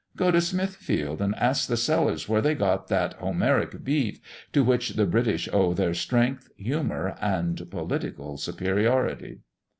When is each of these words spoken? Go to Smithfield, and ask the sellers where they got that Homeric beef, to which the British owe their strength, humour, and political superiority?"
Go 0.15 0.31
to 0.31 0.41
Smithfield, 0.41 1.21
and 1.21 1.35
ask 1.35 1.67
the 1.69 1.77
sellers 1.77 2.27
where 2.27 2.41
they 2.41 2.55
got 2.55 2.87
that 2.87 3.13
Homeric 3.19 3.83
beef, 3.83 4.19
to 4.51 4.63
which 4.63 4.93
the 4.95 5.05
British 5.05 5.47
owe 5.53 5.75
their 5.75 5.93
strength, 5.93 6.49
humour, 6.57 7.15
and 7.21 7.69
political 7.69 8.35
superiority?" 8.37 9.41